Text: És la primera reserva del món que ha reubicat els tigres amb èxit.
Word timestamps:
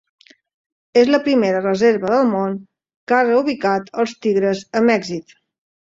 És 1.01 1.11
la 1.15 1.19
primera 1.27 1.59
reserva 1.65 2.11
del 2.15 2.27
món 2.33 2.57
que 3.13 3.19
ha 3.19 3.23
reubicat 3.31 3.97
els 4.07 4.19
tigres 4.27 4.69
amb 4.83 5.01
èxit. 5.01 5.43